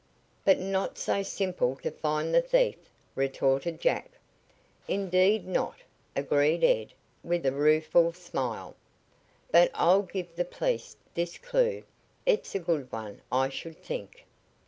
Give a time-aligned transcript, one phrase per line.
[0.43, 4.09] "But not so simple to find the thief," retorted Jack.
[4.87, 5.75] "Indeed not,"
[6.15, 6.93] agreed Ed
[7.23, 8.75] with a rueful smile.
[9.51, 11.83] "But I'll give the police this clue.
[12.25, 14.25] It's a good one, I should think."